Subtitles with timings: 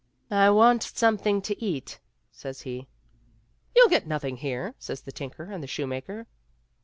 [0.31, 1.99] "I want something to eat,"
[2.31, 2.87] says he,"
[3.75, 6.25] You'll get nothing here," says the tinker and the shoemaker.